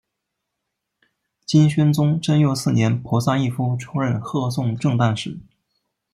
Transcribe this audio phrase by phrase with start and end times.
[1.45, 5.37] 金宣宗贞佑四年仆散毅夫充任贺宋正旦使。